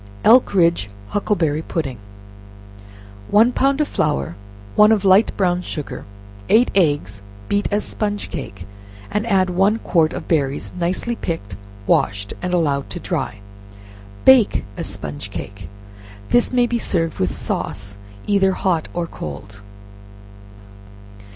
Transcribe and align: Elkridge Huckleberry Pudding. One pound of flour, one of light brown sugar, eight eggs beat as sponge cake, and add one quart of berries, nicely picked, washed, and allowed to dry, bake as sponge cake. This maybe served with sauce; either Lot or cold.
Elkridge 0.25 0.89
Huckleberry 1.09 1.61
Pudding. 1.61 1.99
One 3.29 3.51
pound 3.51 3.79
of 3.81 3.87
flour, 3.87 4.35
one 4.75 4.91
of 4.91 5.05
light 5.05 5.31
brown 5.37 5.61
sugar, 5.61 6.05
eight 6.49 6.71
eggs 6.73 7.21
beat 7.47 7.67
as 7.71 7.85
sponge 7.85 8.31
cake, 8.31 8.65
and 9.11 9.27
add 9.27 9.51
one 9.51 9.77
quart 9.77 10.13
of 10.13 10.27
berries, 10.27 10.73
nicely 10.75 11.15
picked, 11.15 11.55
washed, 11.85 12.33
and 12.41 12.51
allowed 12.51 12.89
to 12.89 12.99
dry, 12.99 13.41
bake 14.25 14.65
as 14.75 14.87
sponge 14.87 15.29
cake. 15.29 15.65
This 16.29 16.51
maybe 16.51 16.79
served 16.79 17.19
with 17.19 17.35
sauce; 17.35 17.99
either 18.25 18.53
Lot 18.65 18.87
or 18.95 19.05
cold. 19.05 19.61